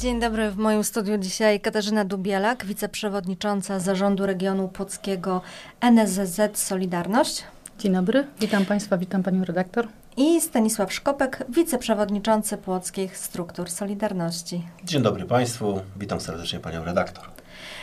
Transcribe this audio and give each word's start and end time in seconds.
Dzień 0.00 0.20
dobry, 0.20 0.50
w 0.50 0.56
moim 0.56 0.84
studiu 0.84 1.18
dzisiaj 1.18 1.60
Katarzyna 1.60 2.04
Dubielak, 2.04 2.64
wiceprzewodnicząca 2.64 3.80
Zarządu 3.80 4.26
Regionu 4.26 4.68
Płockiego 4.68 5.42
NSZZ 5.80 6.58
Solidarność. 6.58 7.44
Dzień 7.78 7.92
dobry, 7.92 8.26
witam 8.40 8.64
Państwa, 8.64 8.98
witam 8.98 9.22
Panią 9.22 9.44
redaktor. 9.44 9.88
I 10.16 10.40
Stanisław 10.40 10.92
Szkopek, 10.92 11.44
wiceprzewodniczący 11.48 12.56
Płockich 12.56 13.16
Struktur 13.16 13.70
Solidarności. 13.70 14.62
Dzień 14.84 15.02
dobry 15.02 15.24
Państwu, 15.24 15.80
witam 15.96 16.20
serdecznie 16.20 16.60
Panią 16.60 16.84
redaktor. 16.84 17.24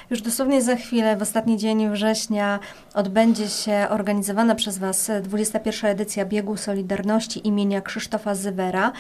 Już 0.10 0.22
dosłownie 0.22 0.62
za 0.62 0.76
chwilę, 0.76 1.18
w 1.18 1.22
ostatni 1.22 1.58
dzień 1.58 1.90
września, 1.90 2.60
odbędzie 2.94 3.48
się 3.48 3.88
organizowana 3.90 4.56
przez 4.56 4.78
Was 4.78 5.12
21. 5.24 5.92
edycja 5.92 6.26
Biegu 6.26 6.58
Solidarności 6.58 7.48
imienia 7.48 7.82
Krzysztofa 7.82 8.36
Zywera. 8.36 8.92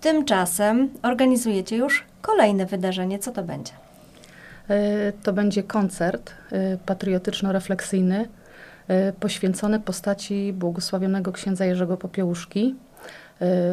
Tymczasem 0.00 0.88
organizujecie 1.02 1.76
już 1.76 2.04
kolejne 2.22 2.66
wydarzenie. 2.66 3.18
Co 3.18 3.32
to 3.32 3.42
będzie? 3.42 3.72
E, 4.70 5.12
to 5.22 5.32
będzie 5.32 5.62
koncert 5.62 6.34
e, 6.52 6.76
patriotyczno-refleksyjny 6.76 8.28
e, 8.88 9.12
poświęcony 9.12 9.80
postaci 9.80 10.52
błogosławionego 10.52 11.32
księdza 11.32 11.64
Jerzego 11.64 11.96
Popiełuszki 11.96 12.74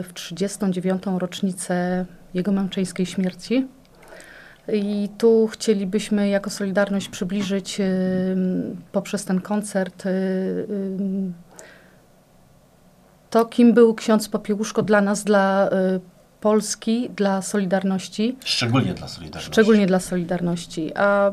w 0.03 0.09
39. 0.13 1.03
rocznicę 1.17 2.05
jego 2.33 2.52
męczeńskiej 2.52 3.05
śmierci. 3.05 3.67
I 4.73 5.09
tu 5.17 5.48
chcielibyśmy 5.48 6.30
jako 6.30 6.49
Solidarność 6.49 7.09
przybliżyć 7.09 7.81
poprzez 8.91 9.25
ten 9.25 9.41
koncert 9.41 10.03
to, 13.30 13.45
kim 13.45 13.73
był 13.73 13.95
ksiądz 13.95 14.30
Popiełuszko 14.30 14.81
dla 14.81 15.02
nas, 15.02 15.23
dla 15.23 15.70
Polski, 16.41 17.09
dla 17.16 17.41
Solidarności. 17.41 18.38
Szczególnie 18.45 18.94
dla 18.94 19.08
Solidarności. 19.08 19.52
Szczególnie 19.52 19.88
dla 19.88 20.00
Solidarności. 20.00 20.95
A 20.95 21.31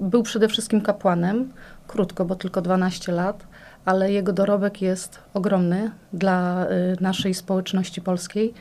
był 0.00 0.22
przede 0.22 0.48
wszystkim 0.48 0.80
kapłanem, 0.80 1.52
krótko, 1.86 2.24
bo 2.24 2.34
tylko 2.34 2.62
12 2.62 3.12
lat, 3.12 3.46
ale 3.84 4.12
jego 4.12 4.32
dorobek 4.32 4.82
jest 4.82 5.18
ogromny 5.34 5.90
dla 6.12 6.66
y, 6.66 6.96
naszej 7.00 7.34
społeczności 7.34 8.00
polskiej, 8.00 8.54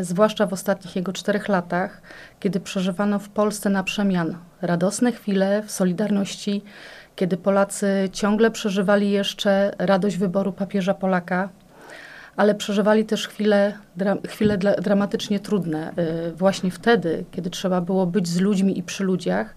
y, 0.00 0.04
zwłaszcza 0.04 0.46
w 0.46 0.52
ostatnich 0.52 0.96
jego 0.96 1.12
czterech 1.12 1.48
latach, 1.48 2.02
kiedy 2.40 2.60
przeżywano 2.60 3.18
w 3.18 3.28
Polsce 3.28 3.70
na 3.70 3.82
przemian 3.82 4.36
radosne 4.62 5.12
chwile 5.12 5.62
w 5.66 5.70
Solidarności, 5.70 6.62
kiedy 7.16 7.36
Polacy 7.36 8.08
ciągle 8.12 8.50
przeżywali 8.50 9.10
jeszcze 9.10 9.74
radość 9.78 10.16
wyboru 10.16 10.52
papieża 10.52 10.94
Polaka, 10.94 11.48
ale 12.36 12.54
przeżywali 12.54 13.04
też 13.04 13.28
chwile, 13.28 13.72
dra, 13.96 14.16
chwile 14.28 14.58
dla, 14.58 14.74
dramatycznie 14.74 15.40
trudne. 15.40 15.92
Y, 16.28 16.32
właśnie 16.32 16.70
wtedy, 16.70 17.24
kiedy 17.30 17.50
trzeba 17.50 17.80
było 17.80 18.06
być 18.06 18.28
z 18.28 18.40
ludźmi 18.40 18.78
i 18.78 18.82
przy 18.82 19.04
ludziach, 19.04 19.54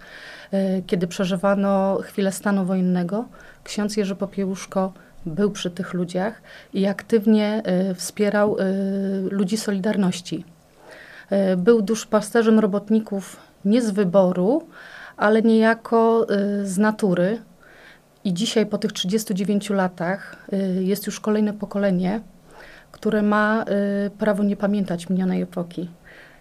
kiedy 0.87 1.07
przeżywano 1.07 1.97
chwilę 2.03 2.31
stanu 2.31 2.65
wojennego, 2.65 3.25
ksiądz 3.63 3.97
Jerzy 3.97 4.15
Popiełuszko 4.15 4.93
był 5.25 5.51
przy 5.51 5.69
tych 5.71 5.93
ludziach 5.93 6.41
i 6.73 6.85
aktywnie 6.85 7.63
y, 7.91 7.95
wspierał 7.95 8.57
ludzi 9.31 9.57
Solidarności. 9.57 10.45
Był 11.57 11.81
duszpasterzem 11.81 12.59
robotników 12.59 13.37
nie 13.65 13.81
z 13.81 13.91
wyboru, 13.91 14.67
ale 15.17 15.41
niejako 15.41 16.27
z 16.63 16.77
natury. 16.77 17.41
I 18.23 18.33
dzisiaj, 18.33 18.65
po 18.65 18.77
tych 18.77 18.91
39 18.91 19.69
latach, 19.69 20.47
jest 20.79 21.05
już 21.05 21.19
kolejne 21.19 21.53
pokolenie, 21.53 22.21
które 22.91 23.21
ma 23.21 23.65
prawo 24.17 24.43
nie 24.43 24.55
pamiętać 24.55 25.09
minionej 25.09 25.41
epoki. 25.41 25.89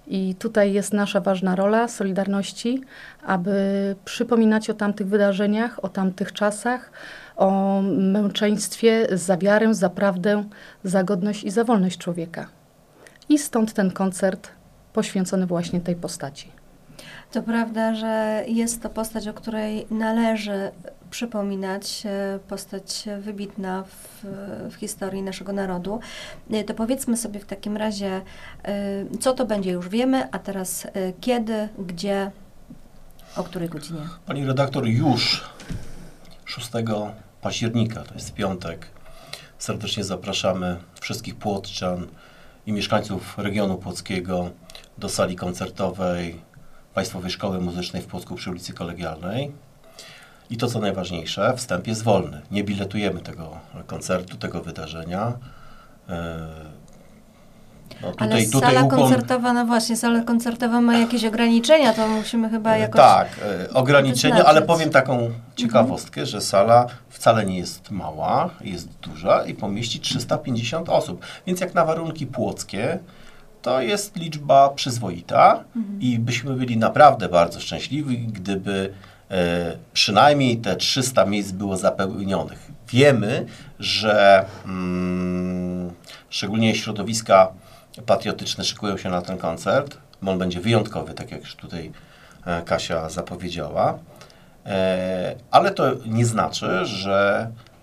I 0.06 0.34
tutaj 0.34 0.72
jest 0.72 0.92
nasza 0.92 1.20
ważna 1.20 1.56
rola 1.56 1.88
Solidarności, 1.88 2.80
aby 3.22 3.54
przypominać 4.04 4.70
o 4.70 4.74
tamtych 4.74 5.06
wydarzeniach, 5.06 5.84
o 5.84 5.88
tamtych 5.88 6.32
czasach, 6.32 6.90
o 7.36 7.80
męczeństwie 7.96 9.06
za 9.12 9.36
wiarę, 9.36 9.74
za 9.74 9.90
prawdę, 9.90 10.44
za 10.84 11.04
godność 11.04 11.44
i 11.44 11.50
za 11.50 11.64
wolność 11.64 11.98
człowieka. 11.98 12.46
I 13.28 13.38
stąd 13.38 13.72
ten 13.72 13.90
koncert 13.90 14.48
poświęcony 14.92 15.46
właśnie 15.46 15.80
tej 15.80 15.96
postaci. 15.96 16.52
To 17.32 17.42
prawda, 17.42 17.94
że 17.94 18.44
jest 18.48 18.82
to 18.82 18.90
postać, 18.90 19.28
o 19.28 19.34
której 19.34 19.86
należy 19.90 20.70
przypominać, 21.16 22.02
postać 22.48 23.04
wybitna 23.20 23.82
w, 23.82 24.26
w, 24.70 24.74
historii 24.74 25.22
naszego 25.22 25.52
narodu. 25.52 26.00
E, 26.50 26.64
to 26.64 26.74
powiedzmy 26.74 27.16
sobie 27.16 27.40
w 27.40 27.44
takim 27.44 27.76
razie, 27.76 28.20
e, 28.64 29.04
co 29.20 29.32
to 29.32 29.46
będzie, 29.46 29.70
już 29.70 29.88
wiemy, 29.88 30.28
a 30.32 30.38
teraz 30.38 30.84
e, 30.86 30.90
kiedy, 31.20 31.68
gdzie, 31.78 32.30
o 33.36 33.44
której 33.44 33.68
godzinie? 33.68 34.00
Pani 34.26 34.46
redaktor, 34.46 34.86
już 34.86 35.44
6 36.44 36.70
października, 37.40 38.02
to 38.02 38.14
jest 38.14 38.34
piątek, 38.34 38.86
serdecznie 39.58 40.04
zapraszamy 40.04 40.76
wszystkich 41.00 41.34
płotczan 41.34 42.06
i 42.66 42.72
mieszkańców 42.72 43.38
regionu 43.38 43.78
płockiego 43.78 44.50
do 44.98 45.08
sali 45.08 45.36
koncertowej 45.36 46.40
Państwowej 46.94 47.30
Szkoły 47.30 47.60
Muzycznej 47.60 48.02
w 48.02 48.06
Płocku 48.06 48.34
przy 48.34 48.50
ulicy 48.50 48.72
Kolegialnej. 48.72 49.65
I 50.50 50.56
to, 50.56 50.66
co 50.66 50.78
najważniejsze, 50.78 51.56
wstęp 51.56 51.86
jest 51.86 52.02
wolny. 52.02 52.40
Nie 52.50 52.64
biletujemy 52.64 53.20
tego 53.20 53.58
koncertu, 53.86 54.36
tego 54.36 54.62
wydarzenia. 54.62 55.32
E, 56.08 56.46
no 58.02 58.10
tutaj, 58.10 58.28
Ale 58.32 58.46
tutaj 58.46 58.60
sala 58.60 58.82
ukłon... 58.82 59.00
koncertowa, 59.00 59.52
no 59.52 59.66
właśnie, 59.66 59.96
sala 59.96 60.22
koncertowa 60.22 60.80
ma 60.80 60.98
jakieś 60.98 61.24
ograniczenia, 61.24 61.92
to 61.92 62.08
musimy 62.08 62.50
chyba 62.50 62.74
e, 62.74 62.78
jakoś... 62.78 63.00
Tak, 63.00 63.28
e, 63.68 63.74
ograniczenia, 63.74 64.44
ale 64.44 64.62
powiem 64.62 64.90
taką 64.90 65.30
ciekawostkę, 65.56 66.20
mhm. 66.20 66.26
że 66.26 66.40
sala 66.40 66.86
wcale 67.08 67.46
nie 67.46 67.58
jest 67.58 67.90
mała, 67.90 68.50
jest 68.60 68.88
duża 68.98 69.44
i 69.44 69.54
pomieści 69.54 70.00
350 70.00 70.88
osób. 70.88 71.24
Więc 71.46 71.60
jak 71.60 71.74
na 71.74 71.84
warunki 71.84 72.26
płockie, 72.26 72.98
to 73.62 73.80
jest 73.80 74.16
liczba 74.16 74.68
przyzwoita 74.68 75.64
mhm. 75.76 76.00
i 76.00 76.18
byśmy 76.18 76.54
byli 76.54 76.76
naprawdę 76.76 77.28
bardzo 77.28 77.60
szczęśliwi, 77.60 78.18
gdyby 78.18 78.92
przynajmniej 79.92 80.56
te 80.56 80.76
300 80.76 81.26
miejsc 81.26 81.52
było 81.52 81.76
zapełnionych. 81.76 82.70
Wiemy, 82.88 83.46
że 83.78 84.44
mm, 84.64 85.90
szczególnie 86.30 86.74
środowiska 86.74 87.48
patriotyczne 88.06 88.64
szykują 88.64 88.96
się 88.96 89.08
na 89.08 89.22
ten 89.22 89.38
koncert. 89.38 89.98
On 90.26 90.38
będzie 90.38 90.60
wyjątkowy, 90.60 91.14
tak 91.14 91.30
jak 91.30 91.40
już 91.40 91.56
tutaj 91.56 91.92
e, 92.46 92.62
Kasia 92.62 93.08
zapowiedziała. 93.08 93.98
E, 94.66 95.34
ale 95.50 95.70
to 95.70 95.84
nie 96.06 96.26
znaczy, 96.26 96.84
że 96.84 97.50
E, 97.50 97.75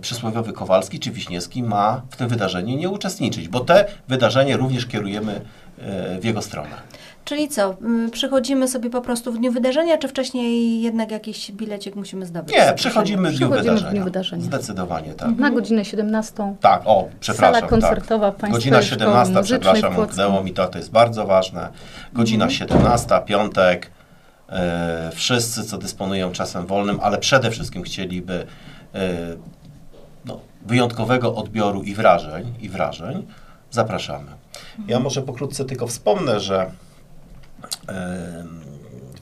przysłowiowy 0.00 0.52
Kowalski 0.52 0.98
czy 0.98 1.10
Wiśniewski 1.10 1.62
ma 1.62 2.02
w 2.10 2.16
tym 2.16 2.28
wydarzeniu 2.28 2.76
nie 2.76 2.88
uczestniczyć, 2.88 3.48
bo 3.48 3.60
te 3.60 3.84
wydarzenie 4.08 4.56
również 4.56 4.86
kierujemy 4.86 5.40
e, 5.78 6.20
w 6.20 6.24
jego 6.24 6.42
stronę. 6.42 6.76
Czyli 7.24 7.48
co, 7.48 7.76
przychodzimy 8.12 8.68
sobie 8.68 8.90
po 8.90 9.00
prostu 9.00 9.32
w 9.32 9.38
dniu 9.38 9.52
wydarzenia, 9.52 9.98
czy 9.98 10.08
wcześniej 10.08 10.82
jednak 10.82 11.10
jakiś 11.10 11.52
bilecik 11.52 11.96
musimy 11.96 12.26
zdobyć? 12.26 12.54
Nie, 12.54 12.72
przychodzimy 12.76 13.30
w 13.30 13.36
dniu, 13.36 13.48
wydarzenia. 13.48 13.88
w 13.88 13.92
dniu 13.92 14.04
wydarzenia. 14.04 14.42
Zdecydowanie, 14.42 15.14
tak. 15.14 15.36
Na 15.36 15.50
godzinę 15.50 15.84
17. 15.84 16.54
Tak, 16.60 16.82
o, 16.84 17.08
przepraszam. 17.20 17.54
Sala 17.54 17.68
koncertowa 17.68 18.32
tak. 18.32 18.50
Godzina 18.50 18.82
17, 18.82 19.34
przepraszam, 19.42 19.96
umknęło 19.96 20.42
mi 20.42 20.52
to, 20.52 20.66
to 20.68 20.78
jest 20.78 20.90
bardzo 20.90 21.26
ważne. 21.26 21.68
Godzina 22.12 22.44
mhm. 22.44 22.58
17, 22.58 23.20
piątek. 23.26 23.90
E, 24.48 25.10
wszyscy, 25.14 25.64
co 25.64 25.78
dysponują 25.78 26.32
czasem 26.32 26.66
wolnym, 26.66 26.98
ale 27.02 27.18
przede 27.18 27.50
wszystkim 27.50 27.82
chcieliby 27.82 28.46
e, 28.94 29.08
wyjątkowego 30.66 31.34
odbioru 31.34 31.82
i 31.82 31.94
wrażeń, 31.94 32.54
i 32.60 32.68
wrażeń, 32.68 33.26
zapraszamy. 33.70 34.30
Ja 34.88 35.00
może 35.00 35.22
pokrótce 35.22 35.64
tylko 35.64 35.86
wspomnę, 35.86 36.40
że 36.40 36.70
e, 37.88 38.44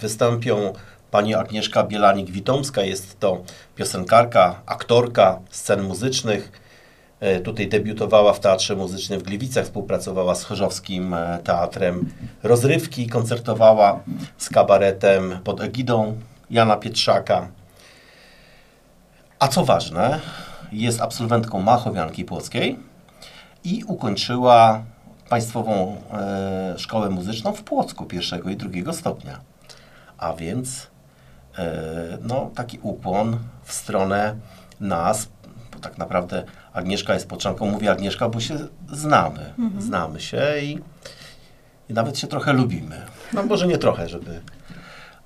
wystąpią 0.01 0.73
pani 1.11 1.35
Agnieszka 1.35 1.85
Bielanik-Witomska, 1.85 2.83
jest 2.83 3.21
to 3.21 3.43
piosenkarka, 3.77 4.61
aktorka 4.67 5.39
scen 5.51 5.83
muzycznych. 5.83 6.65
E, 7.21 7.41
tutaj 7.41 7.69
debiutowała 7.69 8.33
w 8.33 8.41
Teatrze 8.41 8.77
Muzycznym 8.77 9.21
w 9.21 9.23
Gliwicach, 9.23 9.65
współpracowała 9.65 10.35
z 10.35 10.45
Chorzowskim 10.45 11.15
e, 11.15 11.39
Teatrem 11.45 12.11
Rozrywki, 12.43 13.07
koncertowała 13.07 14.01
z 14.39 14.49
kabaretem 14.49 15.39
pod 15.45 15.61
egidą 15.61 16.17
Jana 16.51 16.77
Pietrzaka. 16.77 17.49
A 19.39 19.49
co 19.49 19.65
ważne, 19.65 20.21
jest 20.73 21.01
absolwentką 21.01 21.61
Machowianki 21.61 22.25
Płockiej 22.25 22.79
i 23.65 23.85
ukończyła 23.87 24.83
Państwową 25.29 25.97
e, 26.13 26.75
Szkołę 26.79 27.11
Muzyczną 27.11 27.53
w 27.53 27.63
Płocku 27.63 28.05
pierwszego 28.05 28.51
i 28.51 28.57
drugiego 28.57 28.93
stopnia. 28.93 29.41
A 30.19 30.33
więc 30.33 30.87
e, 31.59 32.19
no, 32.23 32.51
taki 32.55 32.79
ukłon 32.83 33.39
w 33.65 33.73
stronę 33.73 34.35
nas, 34.81 35.29
bo 35.73 35.79
tak 35.79 35.99
naprawdę 35.99 36.45
Agnieszka 36.73 37.15
jest 37.15 37.29
początką, 37.29 37.67
mówię 37.67 37.91
Agnieszka, 37.91 38.29
bo 38.29 38.41
się 38.41 38.59
znamy, 38.93 39.55
mhm. 39.59 39.83
znamy 39.83 40.21
się 40.21 40.43
i 40.63 40.79
i 41.89 41.93
nawet 41.93 42.19
się 42.19 42.27
trochę 42.27 42.53
lubimy. 42.53 43.03
No 43.33 43.43
może 43.43 43.67
nie 43.67 43.79
trochę, 43.79 44.09
żeby... 44.09 44.41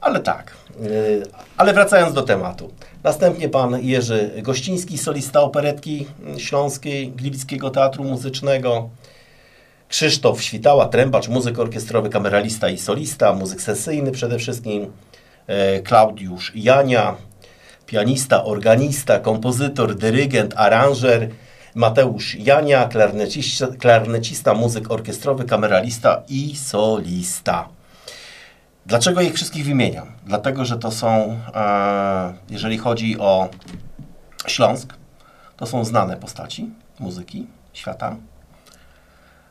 Ale 0.01 0.21
tak. 0.21 0.55
Yy, 0.81 1.23
ale 1.57 1.73
wracając 1.75 2.15
do 2.15 2.23
tematu. 2.23 2.71
Następnie 3.05 3.49
pan 3.49 3.81
Jerzy 3.83 4.31
Gościński, 4.43 4.99
solista 4.99 5.41
operetki 5.41 6.07
śląskiej, 6.39 7.11
Gliwickiego 7.11 7.71
Teatru 7.71 8.05
Muzycznego. 8.05 8.89
Krzysztof 9.89 10.43
Świtała, 10.43 10.89
trębacz, 10.89 11.29
muzyk 11.29 11.59
orkiestrowy, 11.59 12.11
kameralista 12.11 12.69
i 12.69 12.79
solista, 12.79 13.33
muzyk 13.33 13.63
sesyjny 13.63 14.11
przede 14.13 14.39
wszystkim. 14.39 14.93
Yy, 15.49 15.83
Klaudiusz 15.83 16.53
Jania, 16.55 17.17
pianista, 17.87 18.45
organista, 18.45 19.19
kompozytor, 19.19 19.95
dyrygent, 19.95 20.55
aranżer. 20.57 21.29
Mateusz 21.75 22.35
Jania, 22.35 22.89
klarnecista, 22.89 23.67
klarnecista, 23.79 24.55
muzyk 24.55 24.91
orkiestrowy, 24.91 25.45
kameralista 25.45 26.23
i 26.29 26.57
solista. 26.57 27.78
Dlaczego 28.89 29.21
ich 29.21 29.35
wszystkich 29.35 29.65
wymieniam? 29.65 30.07
Dlatego, 30.27 30.65
że 30.65 30.79
to 30.79 30.91
są, 30.91 31.39
e, 31.55 32.35
jeżeli 32.51 32.79
chodzi 32.79 33.19
o 33.19 33.49
Śląsk, 34.47 34.95
to 35.57 35.67
są 35.67 35.85
znane 35.85 36.17
postaci 36.17 36.71
muzyki 36.99 37.47
świata. 37.73 38.17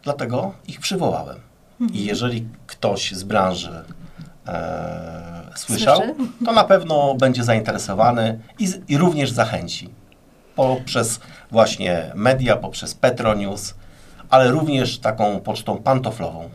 Dlatego 0.04 0.54
ich 0.68 0.80
przywołałem. 0.80 1.38
Mhm. 1.82 2.00
I 2.00 2.06
jeżeli 2.06 2.48
ktoś 2.68 3.12
z 3.12 3.24
branży 3.24 3.84
e, 4.48 5.52
słyszał, 5.56 5.96
Słyszy? 5.96 6.16
to 6.46 6.52
na 6.52 6.64
pewno 6.64 7.16
będzie 7.16 7.44
zainteresowany 7.44 8.40
i, 8.60 8.68
i 8.88 8.98
również 8.98 9.32
zachęci. 9.32 9.90
Poprzez 10.56 11.20
właśnie 11.52 12.12
media, 12.16 12.56
poprzez 12.56 12.96
Petronius, 12.96 13.74
ale 14.30 14.52
również 14.52 15.00
taką 15.00 15.40
pocztą 15.40 15.78
pantoflową. 15.78 16.50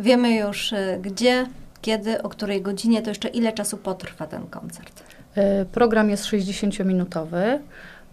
Wiemy 0.00 0.36
już 0.36 0.72
e, 0.72 0.98
gdzie, 1.02 1.46
kiedy, 1.82 2.22
o 2.22 2.28
której 2.28 2.62
godzinie, 2.62 3.02
to 3.02 3.10
jeszcze 3.10 3.28
ile 3.28 3.52
czasu 3.52 3.76
potrwa 3.76 4.26
ten 4.26 4.46
koncert? 4.46 5.02
E, 5.34 5.64
program 5.64 6.10
jest 6.10 6.24
60-minutowy, 6.24 7.58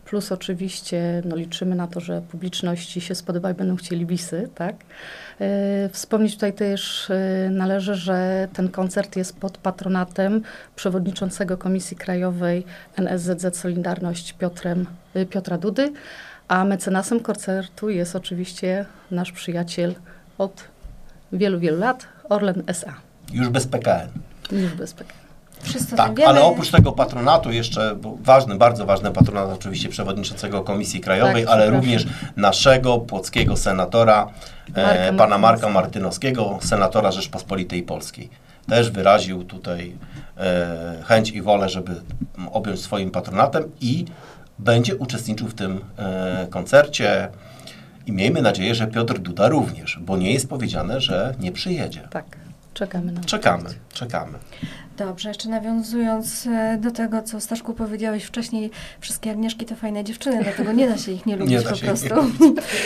plus 0.06 0.32
oczywiście 0.32 1.22
no, 1.26 1.36
liczymy 1.36 1.76
na 1.76 1.88
to, 1.88 2.00
że 2.00 2.22
publiczności 2.22 3.02
się 3.02 3.16
spodoba 3.16 3.52
i 3.52 3.54
będą 3.54 3.76
chcieli 3.76 4.06
bisy, 4.06 4.50
tak? 4.56 4.76
E, 5.42 5.90
wspomnieć 5.90 6.34
tutaj 6.34 6.54
też 6.54 7.12
należy, 7.50 7.96
że 7.96 8.48
ten 8.54 8.70
koncert 8.70 9.16
jest 9.16 9.40
pod 9.40 9.58
patronatem 9.58 10.42
przewodniczącego 10.76 11.58
Komisji 11.58 11.98
Krajowej 11.98 12.66
NSZZ 12.98 13.58
Solidarność 13.58 14.34
Piotrem, 14.34 14.86
Piotra 15.30 15.58
Dudy, 15.58 15.94
a 16.48 16.66
mecenasem 16.66 17.20
koncertu 17.20 17.90
jest 17.90 18.16
oczywiście 18.16 18.86
nasz 19.12 19.32
przyjaciel 19.32 19.96
od 20.38 20.77
wielu, 21.34 21.60
wielu 21.60 21.80
lat, 21.80 22.08
Orlen 22.30 22.64
S.A. 22.68 22.94
Już 23.34 23.50
bez 23.50 23.68
PKN. 23.68 24.10
Już 24.52 24.74
bez 24.74 24.94
PKN. 24.94 25.28
Wszyscy 25.62 25.96
tak, 25.96 26.20
ale 26.20 26.44
oprócz 26.44 26.72
tego 26.72 26.92
patronatu 26.92 27.52
jeszcze, 27.52 27.96
ważny, 28.22 28.56
bardzo 28.56 28.86
ważny 28.86 29.12
patronat 29.12 29.50
oczywiście 29.50 29.90
przewodniczącego 29.90 30.64
Komisji 30.64 31.00
Krajowej, 31.00 31.46
tak, 31.46 31.54
ale 31.54 31.70
również 31.70 32.08
naszego 32.36 32.98
płockiego 32.98 33.58
senatora, 33.58 34.28
e, 34.74 35.14
pana 35.14 35.38
Marka 35.38 35.70
Martynowskiego, 35.70 36.60
senatora 36.62 37.12
Rzeczpospolitej 37.12 37.84
Polskiej. 37.84 38.30
Też 38.70 38.92
wyraził 38.92 39.44
tutaj 39.44 39.96
e, 40.38 41.04
chęć 41.06 41.30
i 41.30 41.42
wolę, 41.42 41.70
żeby 41.70 41.96
objąć 42.52 42.82
swoim 42.82 43.12
patronatem 43.12 43.64
i 43.82 44.06
będzie 44.60 44.96
uczestniczył 44.96 45.48
w 45.48 45.54
tym 45.54 45.80
e, 45.98 46.48
koncercie. 46.50 47.30
I 48.08 48.12
miejmy 48.12 48.42
nadzieję, 48.42 48.76
że 48.76 48.88
Piotr 48.88 49.20
Duda 49.20 49.48
również, 49.48 50.00
bo 50.02 50.18
nie 50.18 50.34
jest 50.34 50.50
powiedziane, 50.50 51.02
że 51.02 51.36
nie 51.40 51.52
przyjedzie. 51.52 52.08
Tak, 52.10 52.26
czekamy 52.74 53.12
na 53.12 53.22
Czekamy, 53.22 53.70
czekamy. 53.94 54.38
Dobrze, 54.98 55.30
jeszcze 55.30 55.50
nawiązując 55.50 56.48
e, 56.48 56.78
do 56.78 56.92
tego, 56.92 57.22
co 57.22 57.40
Staszku 57.40 57.74
powiedziałeś 57.74 58.24
wcześniej, 58.24 58.72
wszystkie 59.00 59.32
Agnieszki 59.32 59.66
to 59.66 59.76
fajne 59.76 60.04
dziewczyny, 60.04 60.44
dlatego 60.44 60.72
nie 60.72 60.90
da 60.90 60.98
się 60.98 61.12
ich 61.12 61.26
nie 61.26 61.36
lubić 61.36 61.52
nie 61.52 61.62
po 61.62 61.78
prostu. 61.78 62.16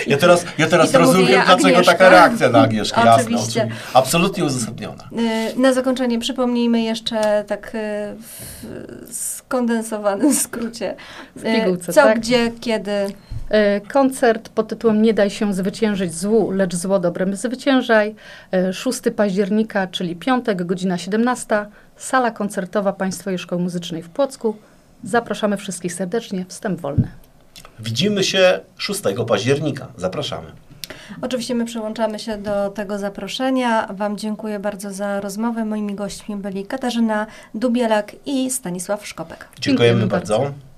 Ja 0.07 0.17
teraz, 0.17 0.45
ja 0.57 0.67
teraz 0.67 0.93
rozumiem, 0.93 1.41
dlaczego 1.45 1.81
taka 1.81 2.09
reakcja 2.09 2.49
na 2.49 2.61
Agnieszkę, 2.61 3.01
Oczywiście. 3.15 3.59
Jasne, 3.59 3.75
absolutnie 3.93 4.45
uzasadniona. 4.45 5.09
E, 5.17 5.59
na 5.59 5.73
zakończenie 5.73 6.19
przypomnijmy 6.19 6.81
jeszcze 6.81 7.43
tak 7.47 7.71
e, 7.75 8.15
w 9.07 9.13
skondensowanym 9.13 10.33
skrócie, 10.33 10.95
w 11.35 11.43
pigułce, 11.43 11.93
co, 11.93 12.01
tak? 12.01 12.19
gdzie, 12.19 12.51
kiedy... 12.61 12.91
Koncert 13.93 14.49
pod 14.49 14.67
tytułem 14.67 15.01
Nie 15.01 15.13
daj 15.13 15.29
się 15.29 15.53
zwyciężyć 15.53 16.13
złu, 16.13 16.51
lecz 16.51 16.75
zło 16.75 16.99
dobrem 16.99 17.35
zwyciężaj. 17.35 18.15
6 18.73 19.07
e, 19.07 19.11
października, 19.11 19.87
czyli 19.87 20.15
piątek, 20.15 20.63
godzina 20.65 20.97
17. 20.97 21.65
Sala 22.01 22.31
koncertowa 22.31 22.93
Państwowej 22.93 23.39
Szkoły 23.39 23.61
Muzycznej 23.61 24.03
w 24.03 24.09
Płocku. 24.09 24.55
Zapraszamy 25.03 25.57
wszystkich 25.57 25.93
serdecznie. 25.93 26.45
Wstęp 26.47 26.81
wolny. 26.81 27.07
Widzimy 27.79 28.23
się 28.23 28.59
6 28.77 29.01
października. 29.27 29.87
Zapraszamy. 29.97 30.47
Oczywiście 31.21 31.55
my 31.55 31.65
przyłączamy 31.65 32.19
się 32.19 32.37
do 32.37 32.69
tego 32.69 32.99
zaproszenia. 32.99 33.87
Wam 33.93 34.17
dziękuję 34.17 34.59
bardzo 34.59 34.93
za 34.93 35.19
rozmowę. 35.19 35.65
Moimi 35.65 35.95
gośćmi 35.95 36.35
byli 36.35 36.65
Katarzyna 36.65 37.27
Dubielak 37.55 38.15
i 38.25 38.51
Stanisław 38.51 39.07
Szkopek. 39.07 39.37
Dziękujemy, 39.59 39.61
Dziękujemy 39.61 40.07
bardzo. 40.07 40.39
bardzo. 40.39 40.70